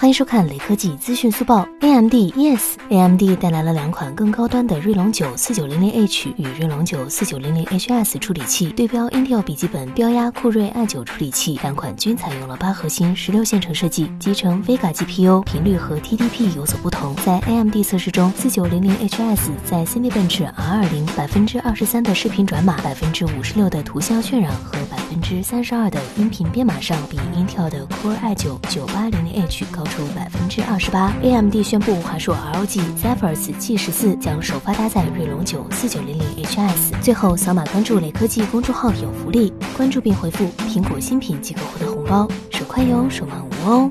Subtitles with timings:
[0.00, 1.66] 欢迎收看雷科技资讯速报。
[1.80, 11.58] AMD Yes，AMD 带来了两款更高端的锐龙九四九零零 H 与锐龙九四九零零 HS 处理器，对标 Intel 笔记本标压酷睿 i 九处理器。
[11.64, 17.16] 两款均采用了八核心十六线程设计，集成 Vega GPU，频率和 TDP 有所不同。
[17.26, 24.78] 在 AMD 测试中，四九零零 HS 在 Cinebench R 二零百分之二十三的视频转码，百分之五十六的图像渲染和
[25.10, 29.84] 分之三十二的音频编码上，比 Intel 的 Core i 九九八零零 H 高。
[29.98, 31.12] 出百分之二十八。
[31.22, 37.00] AMD 宣布华硕 ROG Zephyrus G 十四将首发搭载锐龙九四九零零 HS。
[37.02, 43.90] 最后扫码关注雷科技公众号有福利，关注并回复“苹果新品”即可获得红包，手快有，手慢无哦。